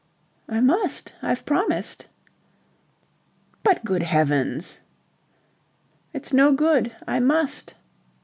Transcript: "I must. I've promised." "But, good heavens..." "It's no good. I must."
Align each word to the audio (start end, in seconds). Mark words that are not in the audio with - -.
"I 0.49 0.61
must. 0.61 1.13
I've 1.21 1.45
promised." 1.45 2.07
"But, 3.61 3.85
good 3.85 4.01
heavens..." 4.01 4.79
"It's 6.11 6.33
no 6.33 6.53
good. 6.53 6.91
I 7.07 7.19
must." 7.19 7.75